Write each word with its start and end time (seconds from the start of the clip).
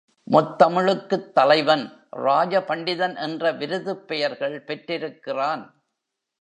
முத்தமிழுக்குத் 0.31 1.31
தலைவன் 1.31 2.07
ராஜ 2.09 2.59
பண்டிதன் 2.59 3.15
என்ற 3.15 3.51
விருதுப் 3.51 4.07
பெயர்கள் 4.07 4.63
பெற்றிருக்கிறான். 4.63 5.83